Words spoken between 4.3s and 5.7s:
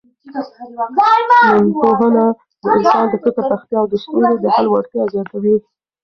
د حل وړتیا زیاتوي.